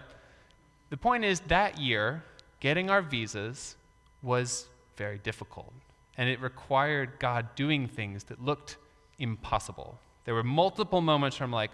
[0.90, 2.24] the point is that year,
[2.60, 3.76] getting our visas
[4.22, 4.66] was
[4.96, 5.72] very difficult
[6.16, 8.76] and it required God doing things that looked
[9.18, 9.98] impossible.
[10.24, 11.70] There were multiple moments where I'm like,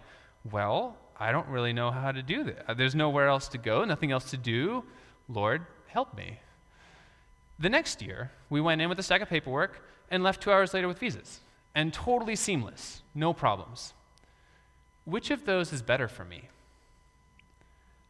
[0.51, 2.71] well, I don't really know how to do that.
[2.71, 4.85] Uh, there's nowhere else to go, nothing else to do.
[5.29, 6.41] Lord, help me.
[7.59, 9.81] The next year, we went in with a stack of paperwork
[10.11, 11.41] and left two hours later with visas.
[11.75, 13.95] And totally seamless, no problems.
[15.05, 16.49] Which of those is better for me?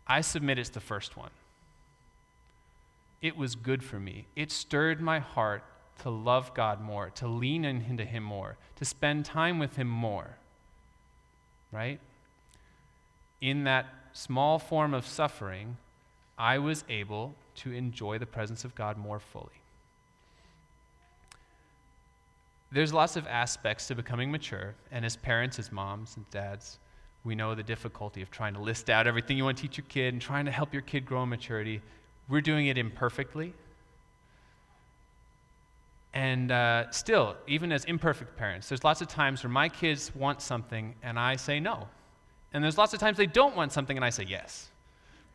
[0.07, 1.31] I submit it's the first one.
[3.23, 4.27] It was good for me.
[4.37, 5.65] It stirred my heart
[6.03, 10.37] to love God more, to lean into Him more, to spend time with Him more.
[11.73, 12.01] Right?
[13.41, 15.79] In that small form of suffering,
[16.39, 19.64] I was able to enjoy the presence of God more fully.
[22.75, 26.81] There's lots of aspects to becoming mature, and as parents, as moms and dads,
[27.23, 29.87] we know the difficulty of trying to list out everything you want to teach your
[29.89, 31.81] kid and trying to help your kid grow in maturity.
[32.29, 33.55] We're doing it imperfectly,
[36.15, 40.43] and uh, still, even as imperfect parents, there's lots of times where my kids want
[40.43, 41.89] something and I say no.
[42.53, 44.69] And there's lots of times they don't want something and I say yes.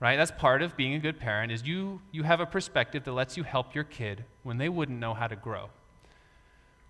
[0.01, 0.17] Right?
[0.17, 3.35] That's part of being a good parent is you you have a perspective that lets
[3.35, 5.69] you help your kid when they wouldn't know how to grow.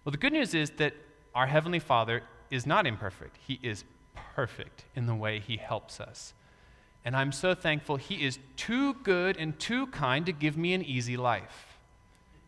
[0.09, 0.95] Well, the good news is that
[1.35, 3.37] our heavenly Father is not imperfect.
[3.45, 3.83] He is
[4.33, 6.33] perfect in the way He helps us.
[7.05, 10.83] And I'm so thankful He is too good and too kind to give me an
[10.83, 11.77] easy life.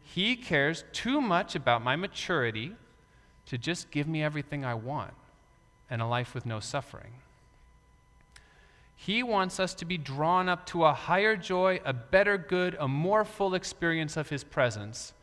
[0.01, 2.75] He cares too much about my maturity
[3.45, 5.13] to just give me everything I want
[5.87, 7.13] and a life with no suffering.
[8.95, 12.87] He wants us to be drawn up to a higher joy, a better good, a
[12.87, 15.13] more full experience of His presence.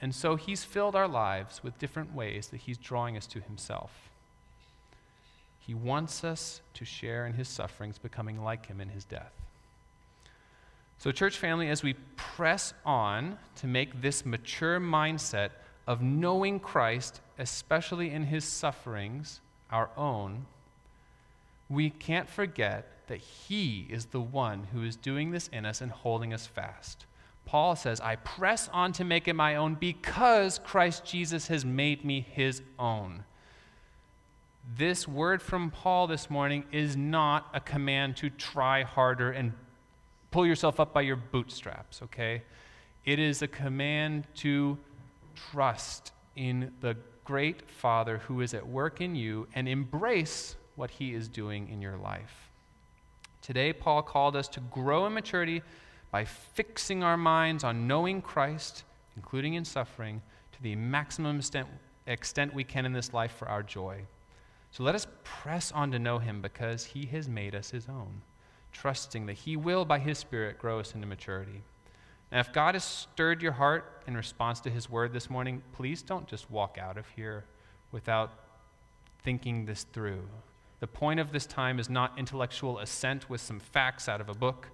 [0.00, 4.10] And so He's filled our lives with different ways that He's drawing us to Himself.
[5.58, 9.32] He wants us to share in His sufferings, becoming like Him in His death.
[10.98, 15.50] So, church family, as we press on to make this mature mindset
[15.86, 19.40] of knowing Christ, especially in His sufferings,
[19.70, 20.46] our own,
[21.68, 25.90] we can't forget that He is the one who is doing this in us and
[25.90, 27.04] holding us fast.
[27.48, 32.04] Paul says, I press on to make it my own because Christ Jesus has made
[32.04, 33.24] me his own.
[34.76, 39.54] This word from Paul this morning is not a command to try harder and
[40.30, 42.42] pull yourself up by your bootstraps, okay?
[43.06, 44.76] It is a command to
[45.50, 51.14] trust in the great Father who is at work in you and embrace what he
[51.14, 52.50] is doing in your life.
[53.40, 55.62] Today, Paul called us to grow in maturity
[56.10, 58.84] by fixing our minds on knowing Christ,
[59.16, 61.68] including in suffering, to the maximum extent,
[62.06, 64.02] extent we can in this life for our joy.
[64.70, 68.22] So let us press on to know him because he has made us his own,
[68.72, 71.62] trusting that he will, by his Spirit, grow us into maturity.
[72.30, 76.02] Now, if God has stirred your heart in response to his word this morning, please
[76.02, 77.44] don't just walk out of here
[77.90, 78.32] without
[79.22, 80.28] thinking this through.
[80.80, 84.34] The point of this time is not intellectual assent with some facts out of a
[84.34, 84.68] book.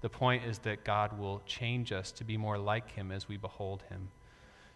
[0.00, 3.36] The point is that God will change us to be more like Him as we
[3.36, 4.08] behold Him.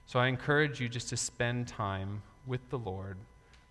[0.06, 3.16] So I encourage you just to spend time with the Lord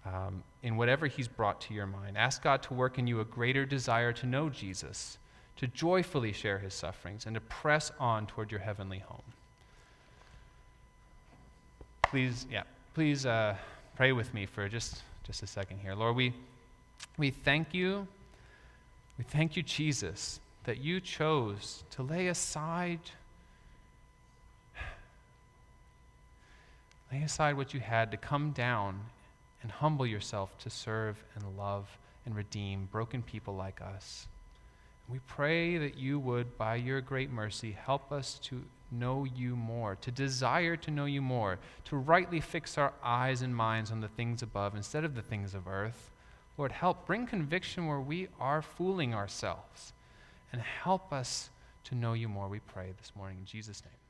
[0.05, 2.17] um, in whatever He's brought to your mind.
[2.17, 5.17] Ask God to work in you a greater desire to know Jesus,
[5.57, 9.21] to joyfully share His sufferings, and to press on toward your heavenly home.
[12.01, 13.55] Please, yeah, please uh,
[13.95, 15.93] pray with me for just, just a second here.
[15.95, 16.33] Lord, we.
[17.17, 18.07] We thank you.
[19.17, 22.99] We thank you, Jesus, that you chose to lay aside
[27.11, 28.99] lay aside what you had to come down
[29.61, 34.27] and humble yourself to serve and love and redeem broken people like us.
[35.07, 39.95] We pray that you would, by your great mercy, help us to know you more,
[40.01, 44.07] to desire to know you more, to rightly fix our eyes and minds on the
[44.07, 46.09] things above instead of the things of earth.
[46.57, 49.93] Lord, help bring conviction where we are fooling ourselves
[50.53, 51.49] and help us
[51.85, 54.02] to know you more, we pray this morning in Jesus' name.